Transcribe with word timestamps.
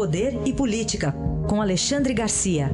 Poder 0.00 0.32
e 0.46 0.56
Política, 0.56 1.12
com 1.46 1.60
Alexandre 1.60 2.14
Garcia. 2.14 2.70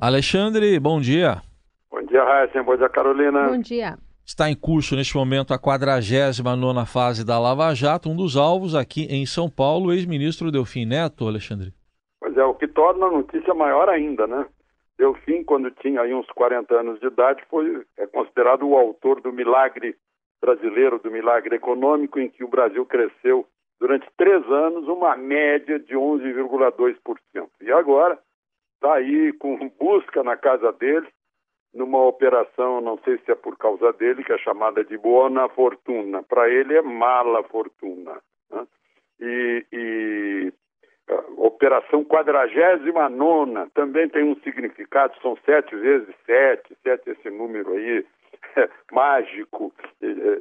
Alexandre, 0.00 0.78
bom 0.78 1.00
dia. 1.00 1.42
Bom 1.90 2.00
dia, 2.06 2.22
Raíssa. 2.22 2.62
Bom 2.62 2.76
dia, 2.76 2.88
Carolina. 2.88 3.48
Bom 3.48 3.58
dia. 3.58 3.98
Está 4.24 4.48
em 4.48 4.54
curso 4.54 4.94
neste 4.94 5.16
momento 5.16 5.52
a 5.52 5.58
49 5.58 6.86
fase 6.86 7.26
da 7.26 7.36
Lava 7.40 7.74
Jato. 7.74 8.08
Um 8.08 8.14
dos 8.14 8.36
alvos 8.36 8.76
aqui 8.76 9.08
em 9.10 9.26
São 9.26 9.50
Paulo, 9.50 9.88
o 9.88 9.92
ex-ministro 9.92 10.52
Delfim 10.52 10.84
Neto, 10.84 11.26
Alexandre. 11.26 11.74
Pois 12.20 12.36
é, 12.36 12.44
o 12.44 12.54
que 12.54 12.68
torna 12.68 13.06
a 13.06 13.10
notícia 13.10 13.52
maior 13.52 13.88
ainda, 13.88 14.28
né? 14.28 14.46
Delfim, 14.98 15.44
quando 15.44 15.70
tinha 15.70 16.00
aí 16.00 16.12
uns 16.12 16.26
40 16.32 16.74
anos 16.74 16.98
de 16.98 17.06
idade, 17.06 17.42
foi 17.48 17.86
é 17.96 18.06
considerado 18.08 18.68
o 18.68 18.76
autor 18.76 19.20
do 19.20 19.32
milagre 19.32 19.96
brasileiro, 20.40 20.98
do 20.98 21.10
milagre 21.10 21.54
econômico, 21.54 22.18
em 22.18 22.28
que 22.28 22.42
o 22.42 22.48
Brasil 22.48 22.84
cresceu 22.84 23.46
durante 23.78 24.08
três 24.16 24.44
anos 24.50 24.88
uma 24.88 25.16
média 25.16 25.78
de 25.78 25.94
11,2%. 25.94 27.48
E 27.60 27.70
agora 27.70 28.18
está 28.74 28.94
aí 28.94 29.32
com 29.34 29.68
busca 29.78 30.22
na 30.24 30.36
casa 30.36 30.72
dele 30.72 31.06
numa 31.72 32.04
operação, 32.04 32.80
não 32.80 32.98
sei 33.04 33.18
se 33.18 33.30
é 33.30 33.34
por 33.34 33.56
causa 33.56 33.92
dele, 33.92 34.24
que 34.24 34.32
é 34.32 34.38
chamada 34.38 34.84
de 34.84 34.96
Buona 34.96 35.48
Fortuna. 35.50 36.22
Para 36.22 36.48
ele 36.48 36.74
é 36.74 36.82
mala 36.82 37.42
fortuna. 37.44 38.20
Né? 38.50 38.66
E, 39.20 39.66
e 39.72 40.47
Operação 41.68 42.02
Quadragésima 42.02 43.10
Nona 43.10 43.68
também 43.74 44.08
tem 44.08 44.24
um 44.24 44.34
significado, 44.36 45.12
são 45.20 45.36
sete 45.44 45.76
vezes 45.76 46.08
sete, 46.24 46.74
sete 46.82 47.10
esse 47.10 47.28
número 47.28 47.74
aí 47.74 48.06
é, 48.56 48.70
mágico 48.90 49.70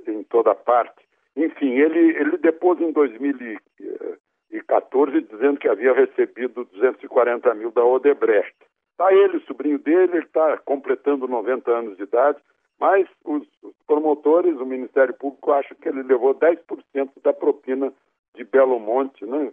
em 0.07 0.23
toda 0.23 0.55
parte. 0.55 1.05
Enfim, 1.35 1.71
ele, 1.71 2.15
ele 2.17 2.37
depois 2.37 2.79
em 2.79 2.93
2014 2.93 5.21
dizendo 5.21 5.59
que 5.59 5.67
havia 5.67 5.91
recebido 5.91 6.63
240 6.63 7.53
mil 7.55 7.71
da 7.71 7.83
Odebrecht. 7.83 8.55
Está 8.91 9.13
ele, 9.13 9.41
sobrinho 9.41 9.79
dele, 9.79 10.13
ele 10.13 10.25
está 10.25 10.55
completando 10.59 11.27
90 11.27 11.69
anos 11.69 11.97
de 11.97 12.03
idade, 12.03 12.39
mas 12.79 13.05
os, 13.25 13.45
promotores, 13.85 14.57
o 14.61 14.65
Ministério 14.65 15.13
Público, 15.13 15.51
acham 15.51 15.75
que 15.75 15.89
ele 15.89 16.03
levou 16.03 16.33
10% 16.33 17.09
da 17.21 17.33
propina 17.33 17.91
de 18.33 18.45
Belo 18.45 18.79
Monte, 18.79 19.25
né? 19.25 19.51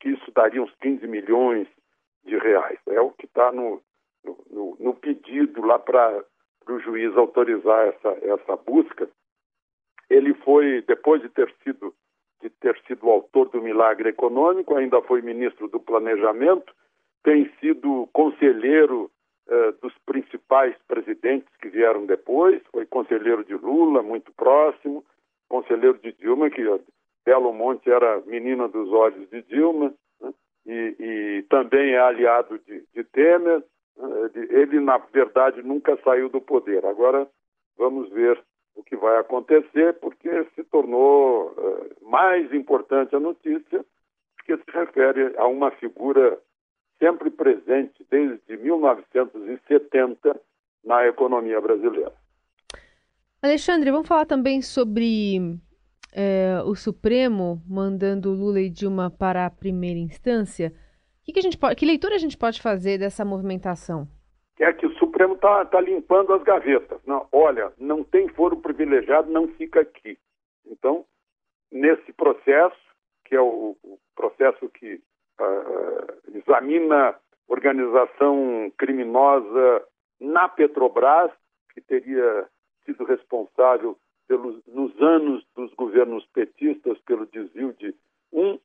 Que 0.00 0.10
isso 0.10 0.30
daria 0.32 0.62
uns 0.62 0.74
15 0.76 1.06
milhões 1.06 1.66
de 2.24 2.36
reais. 2.36 2.78
É 2.88 3.00
o 3.00 3.10
que 3.10 3.26
está 3.26 3.52
no, 3.52 3.82
no, 4.50 4.76
no, 4.78 4.94
pedido 4.94 5.62
lá 5.62 5.78
para 5.78 6.24
o 6.68 6.78
juiz 6.80 7.16
autorizar 7.16 7.88
essa, 7.88 8.08
essa 8.22 8.56
busca. 8.56 9.08
Ele 10.10 10.34
foi, 10.34 10.82
depois 10.82 11.22
de 11.22 11.28
ter 11.28 11.52
sido 11.62 11.94
de 12.40 12.50
ter 12.50 12.78
sido 12.86 13.06
o 13.06 13.10
autor 13.10 13.48
do 13.48 13.60
milagre 13.60 14.10
econômico, 14.10 14.76
ainda 14.76 15.02
foi 15.02 15.20
ministro 15.20 15.68
do 15.68 15.80
Planejamento, 15.80 16.72
tem 17.24 17.50
sido 17.60 18.08
conselheiro 18.12 19.10
uh, 19.48 19.72
dos 19.82 19.92
principais 20.06 20.76
presidentes 20.86 21.48
que 21.60 21.68
vieram 21.68 22.06
depois, 22.06 22.62
foi 22.70 22.86
conselheiro 22.86 23.44
de 23.44 23.54
Lula, 23.54 24.02
muito 24.02 24.32
próximo, 24.34 25.04
conselheiro 25.48 25.98
de 25.98 26.12
Dilma, 26.12 26.48
que 26.50 26.62
Belo 27.28 27.52
Monte 27.52 27.90
era 27.90 28.22
menina 28.22 28.66
dos 28.68 28.90
olhos 28.90 29.28
de 29.28 29.42
Dilma, 29.42 29.92
né? 30.18 30.32
e, 30.64 30.96
e, 30.98 31.42
também 31.50 31.92
é 31.92 31.98
aliado 31.98 32.58
de, 32.60 32.82
de 32.94 33.04
Temer. 33.04 33.62
Né? 33.98 34.30
Ele, 34.48 34.80
na 34.80 34.96
verdade, 34.96 35.62
nunca 35.62 35.94
saiu 36.02 36.30
do 36.30 36.40
poder. 36.40 36.86
Agora, 36.86 37.28
vamos 37.76 38.08
ver 38.08 38.42
o 38.74 38.82
que 38.82 38.96
vai 38.96 39.18
acontecer, 39.18 39.92
porque 40.00 40.46
se 40.54 40.64
tornou 40.64 41.50
uh, 41.50 42.08
mais 42.08 42.50
importante 42.54 43.14
a 43.14 43.20
notícia, 43.20 43.84
porque 44.34 44.56
se 44.56 44.70
refere 44.72 45.34
a 45.36 45.46
uma 45.46 45.70
figura 45.72 46.38
sempre 46.98 47.28
presente 47.28 48.06
desde 48.10 48.56
1970 48.56 50.40
na 50.82 51.06
economia 51.06 51.60
brasileira. 51.60 52.14
Alexandre, 53.42 53.90
vamos 53.90 54.08
falar 54.08 54.24
também 54.24 54.62
sobre 54.62 55.60
é, 56.12 56.60
o 56.64 56.74
Supremo 56.74 57.62
mandando 57.68 58.30
Lula 58.30 58.60
e 58.60 58.70
Dilma 58.70 59.10
para 59.10 59.46
a 59.46 59.50
primeira 59.50 59.98
instância. 59.98 60.72
Que, 61.24 61.32
que, 61.32 61.38
a 61.38 61.42
gente 61.42 61.58
pode, 61.58 61.76
que 61.76 61.86
leitura 61.86 62.14
a 62.14 62.18
gente 62.18 62.36
pode 62.36 62.60
fazer 62.60 62.98
dessa 62.98 63.24
movimentação? 63.24 64.08
É 64.58 64.72
que 64.72 64.86
o 64.86 64.94
Supremo 64.94 65.34
está 65.34 65.64
tá 65.66 65.80
limpando 65.80 66.32
as 66.32 66.42
gavetas. 66.42 67.00
Não, 67.06 67.28
olha, 67.30 67.72
não 67.78 68.02
tem 68.02 68.28
foro 68.28 68.56
privilegiado, 68.56 69.30
não 69.30 69.46
fica 69.48 69.80
aqui. 69.80 70.18
Então, 70.66 71.04
nesse 71.70 72.12
processo, 72.12 72.76
que 73.24 73.36
é 73.36 73.40
o, 73.40 73.76
o 73.82 73.98
processo 74.16 74.68
que 74.70 75.00
uh, 75.40 76.36
examina 76.38 77.14
organização 77.46 78.72
criminosa 78.76 79.84
na 80.20 80.48
Petrobras, 80.48 81.30
que 81.72 81.80
teria 81.80 82.48
sido 82.84 83.04
responsável 83.04 83.96
nos 84.66 85.00
anos 85.00 85.44
dos 85.56 85.72
governos 85.74 86.26
petistas 86.26 86.98
pelo 87.06 87.26
desvio 87.26 87.74
de 87.78 87.94
um 88.32 88.58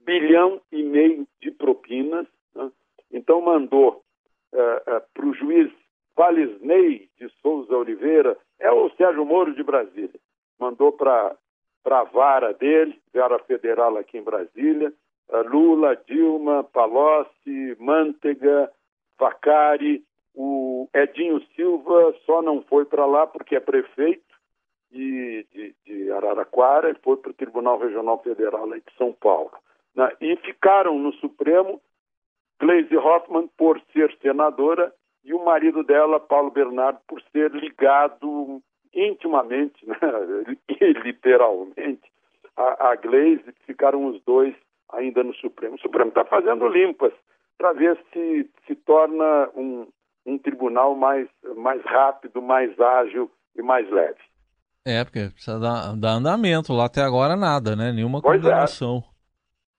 bilhão 0.00 0.60
e 0.70 0.82
meio 0.82 1.26
de 1.40 1.50
propinas. 1.50 2.26
Né? 2.54 2.70
Então 3.12 3.40
mandou 3.40 4.02
uh, 4.52 4.96
uh, 4.96 5.02
para 5.12 5.26
o 5.26 5.34
juiz 5.34 5.72
Valisney 6.16 7.08
de 7.18 7.28
Souza 7.40 7.76
Oliveira, 7.76 8.36
é 8.58 8.70
o 8.70 8.90
Sérgio 8.90 9.24
Moro 9.24 9.54
de 9.54 9.62
Brasília, 9.62 10.20
mandou 10.58 10.92
para 10.92 11.36
a 11.84 12.04
vara 12.04 12.52
dele, 12.54 13.00
vara 13.12 13.38
federal 13.40 13.96
aqui 13.96 14.18
em 14.18 14.22
Brasília, 14.22 14.92
Lula, 15.46 15.94
Dilma, 16.08 16.64
Palocci, 16.64 17.76
Mantega, 17.78 18.72
Vacari, 19.18 20.02
o 20.34 20.88
Edinho 20.94 21.40
Silva 21.54 22.14
só 22.24 22.40
não 22.40 22.62
foi 22.62 22.84
para 22.84 23.04
lá 23.04 23.26
porque 23.26 23.56
é 23.56 23.60
prefeito 23.60 24.37
de, 24.90 25.46
de, 25.52 25.74
de 25.84 26.12
Araraquara, 26.12 26.88
ele 26.88 26.98
foi 27.02 27.16
para 27.16 27.30
o 27.30 27.34
Tribunal 27.34 27.78
Regional 27.78 28.22
Federal 28.22 28.66
lá 28.66 28.76
de 28.76 28.96
São 28.96 29.12
Paulo. 29.12 29.52
Né? 29.94 30.10
E 30.20 30.36
ficaram 30.36 30.98
no 30.98 31.12
Supremo 31.14 31.80
Gleisi 32.60 32.96
Hoffmann 32.96 33.48
por 33.56 33.80
ser 33.92 34.14
senadora 34.20 34.92
e 35.24 35.32
o 35.32 35.44
marido 35.44 35.82
dela, 35.82 36.18
Paulo 36.18 36.50
Bernardo, 36.50 37.00
por 37.06 37.20
ser 37.32 37.50
ligado 37.52 38.62
intimamente, 38.94 39.86
né? 39.86 39.96
literalmente, 41.04 42.10
a, 42.56 42.90
a 42.90 42.96
Gleisi, 42.96 43.52
ficaram 43.66 44.06
os 44.06 44.22
dois 44.22 44.54
ainda 44.90 45.22
no 45.22 45.34
Supremo. 45.34 45.76
O 45.76 45.80
Supremo 45.80 46.08
está 46.08 46.24
fazendo 46.24 46.66
limpas 46.66 47.12
para 47.58 47.72
ver 47.72 47.98
se 48.12 48.48
se 48.66 48.74
torna 48.74 49.50
um, 49.54 49.86
um 50.24 50.38
tribunal 50.38 50.94
mais, 50.94 51.28
mais 51.56 51.82
rápido, 51.82 52.40
mais 52.40 52.78
ágil 52.80 53.30
e 53.56 53.62
mais 53.62 53.88
leve. 53.90 54.20
É, 54.88 55.04
porque 55.04 55.28
precisa 55.28 55.58
dar, 55.58 55.94
dar 55.96 56.12
andamento. 56.12 56.72
Lá 56.72 56.86
até 56.86 57.02
agora 57.02 57.36
nada, 57.36 57.76
né? 57.76 57.92
Nenhuma 57.92 58.22
pois 58.22 58.40
é. 58.40 58.42
condenação. 58.42 59.04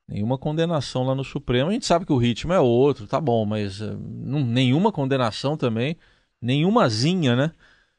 É. 0.08 0.14
Nenhuma 0.14 0.38
condenação 0.38 1.03
lá 1.03 1.16
no 1.16 1.24
Supremo. 1.24 1.70
A 1.70 1.74
gente 1.74 1.86
sabe 1.86 2.06
que 2.06 2.14
o 2.14 2.18
ritmo 2.18 2.53
é 2.53 2.59
outro, 2.59 3.08
tá 3.08 3.19
bom, 3.19 3.46
mas 3.46 3.80
não, 3.81 4.40
nenhuma 4.40 4.92
condenação 4.92 5.58
também. 5.58 5.98
Nenhumazinha, 6.42 7.36
né? 7.36 7.52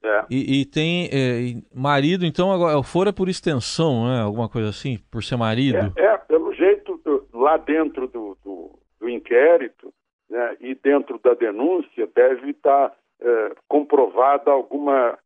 É. 0.03 0.25
E, 0.31 0.61
e, 0.61 0.65
tem 0.65 1.11
é, 1.13 1.63
marido, 1.75 2.25
então, 2.25 2.51
agora, 2.51 2.79
o 2.79 2.83
foro 2.83 3.11
é 3.11 3.13
por 3.13 3.29
extensão, 3.29 4.09
né? 4.09 4.23
Alguma 4.23 4.49
coisa 4.49 4.71
assim, 4.71 4.99
por 5.11 5.23
ser 5.23 5.37
marido. 5.37 5.93
É, 5.97 6.05
é 6.05 6.17
pelo 6.17 6.55
jeito, 6.55 7.01
lá 7.35 7.57
dentro 7.59 8.09
do, 8.09 8.37
do, 8.43 8.79
do 8.99 9.09
inquérito 9.09 9.93
né, 10.31 10.57
e 10.61 10.75
dentro 10.75 11.19
da 11.19 11.35
denúncia, 11.35 12.09
deve 12.15 12.51
estar 12.51 12.93
é, 13.21 13.53
comprovada 13.69 14.51
alguma 14.51 15.19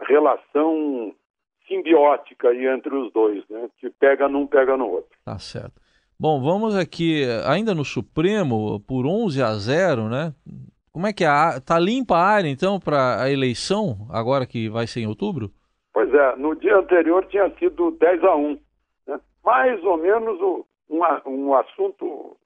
relação 0.00 1.14
simbiótica 1.66 2.48
aí 2.48 2.66
entre 2.66 2.94
os 2.94 3.12
dois, 3.12 3.42
né? 3.48 3.68
Que 3.78 3.90
pega 3.90 4.28
num, 4.28 4.46
pega 4.46 4.76
no 4.76 4.88
outro. 4.88 5.10
Tá 5.24 5.38
certo. 5.38 5.80
Bom, 6.18 6.40
vamos 6.40 6.76
aqui, 6.76 7.24
ainda 7.46 7.74
no 7.74 7.84
Supremo, 7.84 8.80
por 8.80 9.06
11 9.06 9.42
a 9.42 9.54
0, 9.54 10.08
né? 10.08 10.32
Como 10.92 11.06
é 11.06 11.12
que 11.12 11.24
é? 11.24 11.28
Tá 11.66 11.78
limpa 11.78 12.16
a 12.16 12.24
área, 12.24 12.48
então, 12.48 12.78
para 12.78 13.22
a 13.22 13.30
eleição, 13.30 14.06
agora 14.10 14.46
que 14.46 14.68
vai 14.68 14.86
ser 14.86 15.00
em 15.00 15.06
outubro? 15.06 15.50
Pois 15.92 16.12
é, 16.12 16.36
no 16.36 16.54
dia 16.54 16.76
anterior 16.76 17.26
tinha 17.26 17.50
sido 17.58 17.90
10 17.92 18.24
a 18.24 18.36
1. 18.36 18.58
Né? 19.06 19.20
Mais 19.44 19.82
ou 19.82 19.96
menos 19.96 20.40
o, 20.40 20.66
um, 20.90 21.00
um 21.26 21.54
assunto, 21.54 22.36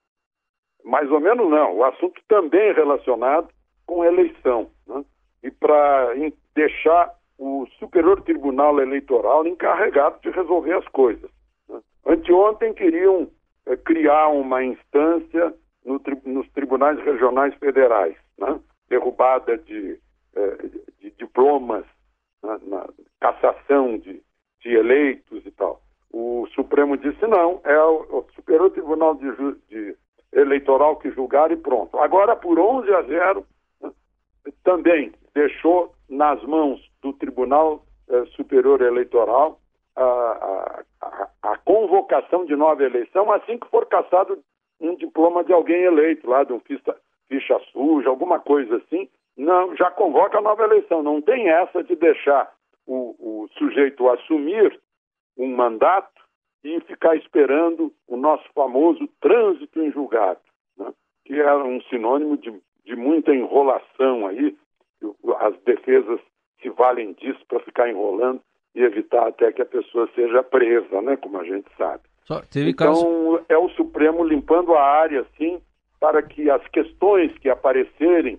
mais 0.84 1.10
ou 1.10 1.20
menos 1.20 1.50
não, 1.50 1.76
o 1.76 1.84
assunto 1.84 2.20
também 2.28 2.72
relacionado 2.72 3.48
com 3.84 4.04
eleição. 4.04 4.70
Né? 4.86 5.04
E 5.42 5.50
para 5.50 6.14
deixar 6.54 7.12
o 7.38 7.66
Superior 7.78 8.22
Tribunal 8.22 8.80
Eleitoral 8.80 9.46
encarregado 9.46 10.20
de 10.20 10.30
resolver 10.30 10.74
as 10.74 10.88
coisas. 10.88 11.30
Né? 11.68 11.80
Anteontem 12.06 12.72
queriam 12.72 13.28
é, 13.66 13.76
criar 13.76 14.28
uma 14.28 14.64
instância 14.64 15.54
no, 15.84 16.00
nos 16.24 16.48
tribunais 16.50 16.98
regionais 17.00 17.54
federais, 17.56 18.16
né? 18.38 18.58
derrubada 18.88 19.58
de, 19.58 19.98
é, 20.34 20.56
de 21.00 21.10
diplomas, 21.18 21.84
né? 22.42 22.58
na 22.66 22.86
cassação 23.20 23.98
de, 23.98 24.22
de 24.60 24.68
eleitos 24.70 25.44
e 25.44 25.50
tal. 25.50 25.82
O 26.12 26.46
Supremo 26.54 26.96
disse 26.96 27.26
não, 27.26 27.60
é 27.64 27.78
o, 27.78 28.06
o 28.10 28.26
Superior 28.34 28.70
Tribunal 28.70 29.14
de, 29.16 29.30
de, 29.68 29.96
Eleitoral 30.32 30.96
que 30.96 31.10
julgar 31.10 31.50
e 31.50 31.56
pronto. 31.56 31.98
Agora, 31.98 32.36
por 32.36 32.58
11 32.58 32.92
a 32.92 33.02
0, 33.02 33.46
também 34.64 35.12
deixou 35.34 35.94
nas 36.10 36.42
mãos 36.42 36.85
Tribunal 37.36 37.82
eh, 38.08 38.24
Superior 38.34 38.80
Eleitoral 38.80 39.60
a, 39.94 40.82
a, 41.02 41.28
a, 41.42 41.58
convocação 41.58 42.46
de 42.46 42.56
nova 42.56 42.82
eleição 42.82 43.30
assim 43.30 43.58
que 43.58 43.68
for 43.68 43.86
caçado 43.86 44.38
um 44.80 44.94
diploma 44.96 45.44
de 45.44 45.52
alguém 45.52 45.82
eleito, 45.82 46.28
lá 46.28 46.44
de 46.44 46.52
um 46.52 46.60
ficha, 46.60 46.96
ficha 47.28 47.60
suja, 47.72 48.08
alguma 48.08 48.38
coisa 48.38 48.76
assim. 48.76 49.08
Não, 49.36 49.74
já 49.76 49.90
convoca 49.90 50.38
a 50.38 50.42
nova 50.42 50.64
eleição. 50.64 51.02
Não 51.02 51.20
tem 51.20 51.48
essa 51.48 51.82
de 51.82 51.94
deixar 51.96 52.50
o, 52.86 53.14
o 53.18 53.48
sujeito 53.58 54.08
assumir 54.08 54.78
um 55.36 55.54
mandato 55.54 56.22
e 56.64 56.80
ficar 56.80 57.16
esperando 57.16 57.92
o 58.06 58.16
nosso 58.16 58.44
famoso 58.54 59.06
trânsito 59.20 59.80
em 59.80 59.90
julgado, 59.92 60.40
né? 60.78 60.92
que 61.24 61.40
é 61.40 61.54
um 61.54 61.80
sinônimo 61.82 62.36
de, 62.36 62.52
de 62.84 62.96
muita 62.96 63.34
enrolação 63.34 64.26
aí. 64.26 64.56
As 65.38 65.58
defesas 65.60 66.20
se 66.60 66.68
valem 66.70 67.12
disso 67.14 67.40
para 67.48 67.60
ficar 67.60 67.88
enrolando 67.88 68.40
e 68.74 68.82
evitar 68.82 69.26
até 69.28 69.52
que 69.52 69.62
a 69.62 69.66
pessoa 69.66 70.08
seja 70.14 70.42
presa, 70.42 71.00
né? 71.02 71.16
Como 71.16 71.38
a 71.38 71.44
gente 71.44 71.66
sabe. 71.76 72.02
então 72.68 72.94
caso... 72.94 73.44
é 73.48 73.56
o 73.56 73.68
Supremo 73.70 74.24
limpando 74.24 74.74
a 74.74 74.82
área, 74.82 75.24
sim, 75.38 75.60
para 76.00 76.22
que 76.22 76.50
as 76.50 76.66
questões 76.68 77.36
que 77.38 77.48
aparecerem 77.48 78.38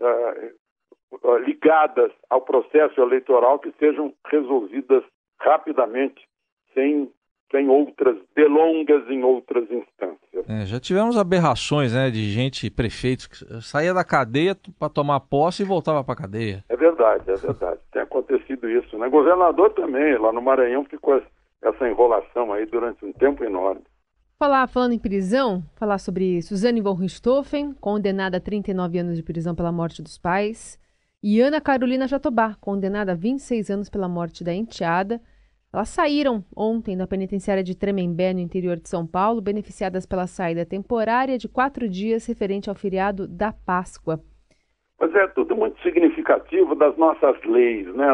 uh, 0.00 1.36
ligadas 1.38 2.12
ao 2.28 2.40
processo 2.40 3.00
eleitoral 3.00 3.58
que 3.58 3.72
sejam 3.78 4.12
resolvidas 4.26 5.02
rapidamente, 5.38 6.26
sem 6.74 7.10
tem 7.50 7.68
outras 7.68 8.16
delongas 8.34 9.08
em 9.10 9.22
outras 9.22 9.64
instâncias. 9.64 10.48
É, 10.48 10.64
já 10.64 10.80
tivemos 10.80 11.16
aberrações, 11.16 11.92
né, 11.92 12.10
de 12.10 12.30
gente, 12.30 12.70
prefeitos, 12.70 13.26
que 13.26 13.62
saía 13.62 13.92
da 13.92 14.04
cadeia 14.04 14.56
para 14.78 14.88
tomar 14.88 15.20
posse 15.20 15.62
e 15.62 15.66
voltava 15.66 16.02
para 16.02 16.14
a 16.14 16.16
cadeia. 16.16 16.64
É 16.68 16.76
verdade, 16.76 17.30
é 17.30 17.34
verdade. 17.34 17.80
Tem 17.92 18.02
acontecido 18.02 18.68
isso, 18.68 18.96
né? 18.98 19.08
Governador 19.08 19.70
também, 19.74 20.16
lá 20.16 20.32
no 20.32 20.40
Maranhão 20.40 20.84
ficou 20.84 21.20
essa 21.62 21.88
enrolação 21.88 22.52
aí 22.52 22.66
durante 22.66 23.04
um 23.04 23.12
tempo 23.12 23.44
enorme. 23.44 23.82
Falar, 24.38 24.66
falando 24.68 24.92
em 24.92 24.98
prisão, 24.98 25.62
falar 25.76 25.98
sobre 25.98 26.40
Suzane 26.40 26.80
von 26.80 26.94
Richthofen, 26.94 27.74
condenada 27.74 28.38
a 28.38 28.40
39 28.40 28.98
anos 28.98 29.16
de 29.16 29.22
prisão 29.22 29.54
pela 29.54 29.70
morte 29.70 30.00
dos 30.00 30.16
pais, 30.16 30.80
e 31.22 31.40
Ana 31.40 31.60
Carolina 31.60 32.08
Jatobá, 32.08 32.56
condenada 32.58 33.12
a 33.12 33.14
26 33.14 33.68
anos 33.68 33.90
pela 33.90 34.08
morte 34.08 34.42
da 34.42 34.54
enteada, 34.54 35.20
elas 35.72 35.88
saíram 35.88 36.44
ontem 36.56 36.96
da 36.96 37.06
penitenciária 37.06 37.62
de 37.62 37.76
Tremembé, 37.76 38.34
no 38.34 38.40
interior 38.40 38.76
de 38.76 38.88
São 38.88 39.06
Paulo, 39.06 39.40
beneficiadas 39.40 40.04
pela 40.04 40.26
saída 40.26 40.66
temporária 40.66 41.38
de 41.38 41.48
quatro 41.48 41.88
dias 41.88 42.26
referente 42.26 42.68
ao 42.68 42.74
feriado 42.74 43.28
da 43.28 43.52
Páscoa. 43.52 44.18
Mas 45.00 45.14
é 45.14 45.28
tudo 45.28 45.54
muito 45.54 45.80
significativo 45.80 46.74
das 46.74 46.96
nossas 46.96 47.40
leis, 47.44 47.86
né? 47.94 48.06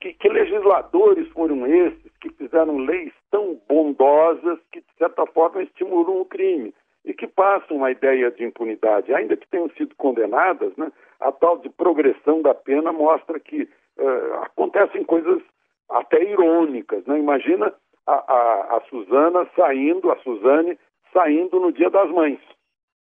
Que, 0.00 0.14
que 0.14 0.28
legisladores 0.28 1.28
foram 1.32 1.66
esses 1.66 2.16
que 2.20 2.30
fizeram 2.30 2.78
leis 2.78 3.12
tão 3.30 3.60
bondosas 3.68 4.58
que, 4.72 4.80
de 4.80 4.96
certa 4.96 5.26
forma, 5.26 5.62
estimulam 5.62 6.20
o 6.20 6.24
crime 6.24 6.72
e 7.04 7.12
que 7.12 7.26
passam 7.26 7.84
a 7.84 7.90
ideia 7.90 8.30
de 8.30 8.44
impunidade, 8.44 9.12
ainda 9.12 9.36
que 9.36 9.48
tenham 9.48 9.68
sido 9.70 9.94
condenadas, 9.96 10.74
né? 10.76 10.92
A 11.18 11.32
tal 11.32 11.58
de 11.58 11.68
progressão 11.68 12.40
da 12.40 12.54
pena 12.54 12.92
mostra 12.92 13.40
que 13.40 13.62
uh, 13.98 14.34
acontecem 14.42 15.04
coisas 15.04 15.42
até 15.90 16.22
irônicas. 16.22 17.04
Né? 17.06 17.18
Imagina 17.18 17.72
a, 18.06 18.12
a, 18.12 18.76
a 18.76 18.80
Suzana 18.88 19.48
saindo, 19.56 20.10
a 20.10 20.16
Suzane 20.18 20.78
saindo 21.12 21.58
no 21.58 21.72
Dia 21.72 21.90
das 21.90 22.10
Mães, 22.10 22.40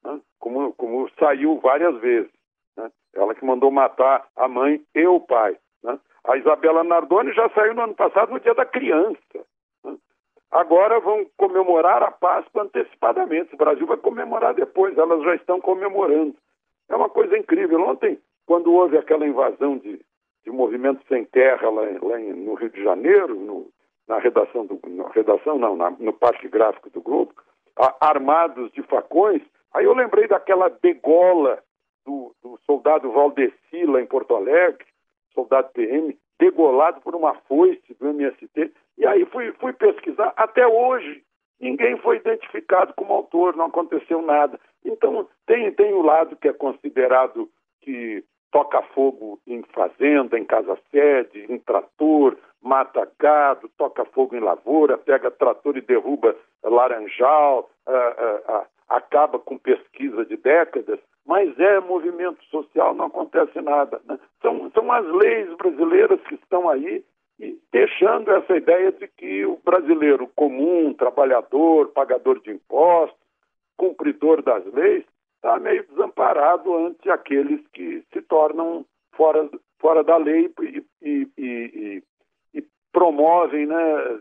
né? 0.04 0.20
como, 0.40 0.74
como 0.74 1.10
saiu 1.20 1.60
várias 1.60 1.96
vezes. 2.00 2.32
Né? 2.78 2.92
Ela 3.16 3.34
que 3.34 3.46
mandou 3.46 3.72
matar 3.72 4.28
a 4.36 4.48
mãe 4.48 4.82
e 4.94 5.08
o 5.08 5.20
pai. 5.20 5.58
Né? 5.84 6.00
A 6.26 6.38
Isabela 6.38 6.84
Nardoni 6.84 7.34
já 7.34 7.50
saiu 7.50 7.74
no 7.74 7.84
ano 7.84 7.96
passado 7.96 8.32
no 8.32 8.40
Dia 8.40 8.54
da 8.54 8.66
Criança. 8.66 9.20
Né? 9.84 9.96
Agora 10.52 11.00
vão 11.00 11.26
comemorar 11.38 12.04
a 12.04 12.12
Páscoa 12.12 12.64
antecipadamente. 12.64 13.54
O 13.54 13.58
Brasil 13.58 13.88
vai 13.88 13.98
comemorar 13.98 14.54
depois, 14.54 14.98
elas 14.98 15.24
já 15.24 15.36
estão 15.36 15.60
comemorando. 15.60 16.36
É 16.90 16.96
uma 16.96 17.10
coisa 17.10 17.38
incrível. 17.38 17.82
Ontem, 17.82 18.20
quando 18.46 18.72
houve 18.74 18.98
aquela 18.98 19.26
invasão 19.26 19.78
de, 19.78 20.00
de 20.44 20.52
movimento 20.52 21.02
sem 21.08 21.26
terra 21.26 21.70
lá, 21.70 21.84
lá 22.02 22.20
em, 22.20 22.34
no 22.34 22.54
Rio 22.56 22.70
de 22.70 22.84
Janeiro, 22.84 23.36
no, 23.36 23.70
na 24.08 24.20
redação 24.20 24.66
do 24.66 24.80
na 24.88 25.08
redação 25.10 25.58
não, 25.58 25.76
na, 25.76 25.90
no 25.92 26.14
parque 26.14 26.48
gráfico 26.48 26.90
do 26.90 27.02
grupo, 27.02 27.34
a, 27.78 28.10
armados 28.10 28.72
de 28.72 28.82
facões. 28.84 29.42
Aí 29.74 29.86
eu 29.86 29.94
lembrei 29.94 30.28
daquela 30.28 30.70
degola 30.70 31.64
do, 32.06 32.36
do 32.42 32.60
soldado 32.66 33.12
Valdeci 33.12 33.86
lá 33.86 34.02
em 34.02 34.06
Porto 34.06 34.36
Alegre, 34.36 34.86
soldado 35.34 35.70
PM, 35.74 36.18
degolado 36.40 37.02
por 37.02 37.16
uma 37.16 37.34
foice 37.48 37.94
do 38.00 38.08
MST. 38.10 38.72
E 38.98 39.06
aí 39.06 39.26
fui, 39.26 39.52
fui 39.54 39.74
pesquisar. 39.74 40.34
Até 40.36 40.68
hoje, 40.68 41.24
ninguém 41.60 41.98
foi 41.98 42.18
identificado 42.18 42.94
como 42.96 43.14
autor, 43.14 43.56
não 43.56 43.66
aconteceu 43.66 44.22
nada. 44.22 44.60
Então, 44.84 45.28
tem, 45.46 45.72
tem 45.72 45.94
o 45.94 46.02
lado 46.02 46.36
que 46.36 46.50
é 46.50 46.54
considerado 46.54 47.50
que 47.82 48.24
toca 48.54 48.84
fogo 48.94 49.40
em 49.48 49.64
fazenda, 49.74 50.38
em 50.38 50.46
casa-sede, 50.46 51.52
em 51.52 51.58
trator, 51.58 52.38
mata 52.62 53.12
gado, 53.20 53.68
toca 53.78 54.06
fogo 54.06 54.36
em 54.36 54.40
lavoura, 54.40 54.96
pega 54.96 55.32
trator 55.32 55.76
e 55.76 55.82
derruba 55.82 56.36
laranjal, 56.64 57.68
uh, 57.88 57.92
uh, 57.92 58.66
acaba 58.88 59.40
com 59.40 59.58
pesquisa 59.58 60.24
de 60.24 60.38
décadas, 60.38 61.00
mas 61.26 61.60
é 61.60 61.80
movimento 61.80 62.44
social, 62.46 62.94
não 62.94 63.06
acontece 63.06 63.60
nada. 63.60 64.00
Né? 64.06 64.20
São, 64.42 64.70
são 64.72 64.92
as 64.92 65.06
leis 65.08 65.52
brasileiras 65.58 66.22
que 66.22 66.36
estão 66.36 66.70
aí 66.70 67.04
e 67.40 67.58
deixando 67.72 68.30
essa 68.32 68.56
ideia 68.56 68.92
de 68.92 69.08
que 69.08 69.44
o 69.48 69.58
brasileiro 69.66 70.30
comum, 70.36 70.94
trabalhador, 70.94 71.88
pagador 71.88 72.40
de 72.40 72.52
impostos, 72.52 73.18
cumpridor 73.76 74.44
das 74.44 74.64
leis, 74.72 75.04
está 75.44 75.60
meio 75.60 75.86
desamparado 75.88 76.74
ante 76.74 77.10
aqueles 77.10 77.60
que 77.74 78.02
se 78.14 78.22
tornam 78.22 78.86
fora, 79.12 79.50
fora 79.78 80.02
da 80.02 80.16
lei 80.16 80.50
e, 80.62 80.86
e, 81.02 81.30
e, 81.38 82.04
e 82.54 82.64
promovem 82.94 83.66
né, 83.66 84.20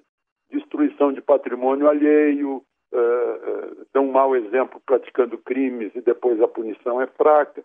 destruição 0.50 1.12
de 1.12 1.22
patrimônio 1.22 1.88
alheio, 1.88 2.56
uh, 2.92 3.86
dão 3.94 4.08
mau 4.08 4.34
exemplo 4.34 4.82
praticando 4.84 5.38
crimes 5.38 5.94
e 5.94 6.00
depois 6.00 6.40
a 6.42 6.48
punição 6.48 7.00
é 7.00 7.06
fraca. 7.06 7.62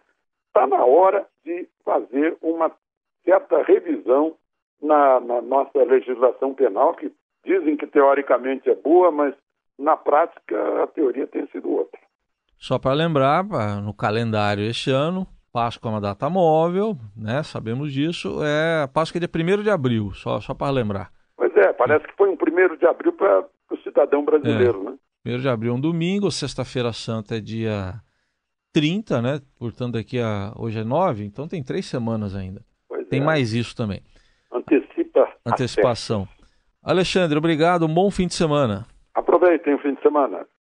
Está 0.47 0.67
na 0.67 0.85
hora 0.85 1.27
de 1.43 1.67
fazer 1.83 2.37
uma 2.41 2.71
certa 3.25 3.63
revisão 3.63 4.37
na, 4.79 5.19
na 5.19 5.41
nossa 5.41 5.83
legislação 5.83 6.53
penal, 6.53 6.93
que 6.93 7.11
dizem 7.43 7.75
que 7.75 7.87
teoricamente 7.87 8.69
é 8.69 8.75
boa, 8.75 9.09
mas 9.09 9.33
na 9.79 9.97
prática 9.97 10.83
a 10.83 10.87
teoria 10.87 11.25
tem 11.25 11.47
sido 11.47 11.71
outra. 11.71 12.06
Só 12.57 12.79
para 12.79 12.93
lembrar, 12.93 13.43
no 13.81 13.93
calendário 13.93 14.63
este 14.63 14.89
ano, 14.89 15.27
Páscoa 15.53 15.89
é 15.89 15.93
uma 15.93 16.01
data 16.01 16.29
móvel, 16.29 16.97
né? 17.15 17.41
Sabemos 17.43 17.91
disso. 17.91 18.43
É 18.43 18.83
a 18.83 18.87
Páscoa 18.87 19.17
é 19.17 19.27
dia 19.27 19.57
1 19.59 19.63
de 19.63 19.69
abril, 19.69 20.11
só, 20.13 20.39
só 20.39 20.53
para 20.53 20.71
lembrar. 20.71 21.11
Pois 21.35 21.55
é, 21.55 21.73
parece 21.73 22.05
que 22.07 22.15
foi 22.15 22.29
um 22.29 22.33
1 22.33 22.77
de 22.77 22.85
abril 22.85 23.13
para 23.13 23.45
o 23.71 23.77
cidadão 23.83 24.23
brasileiro, 24.23 24.81
é. 24.81 24.91
né? 24.91 25.35
1 25.35 25.39
de 25.39 25.49
abril 25.49 25.71
é 25.71 25.75
um 25.75 25.79
domingo, 25.79 26.31
sexta-feira 26.31 26.93
santa 26.93 27.37
é 27.37 27.39
dia 27.39 27.95
30, 28.73 29.21
né? 29.21 29.41
Portanto, 29.57 29.93
daqui 29.93 30.19
a. 30.19 30.53
Hoje 30.55 30.79
é 30.79 30.83
9, 30.83 31.25
então 31.25 31.47
tem 31.47 31.63
três 31.63 31.85
semanas 31.85 32.35
ainda. 32.35 32.61
Pois 32.87 33.07
tem 33.07 33.21
é. 33.21 33.23
mais 33.23 33.53
isso 33.53 33.75
também. 33.75 34.01
Antecipa. 34.51 35.27
Antecipação. 35.45 36.27
Alexandre, 36.83 37.37
obrigado. 37.37 37.85
Um 37.85 37.93
bom 37.93 38.09
fim 38.09 38.27
de 38.27 38.33
semana. 38.33 38.85
Aproveitem 39.13 39.73
o 39.73 39.79
fim 39.79 39.93
de 39.95 40.01
semana. 40.01 40.45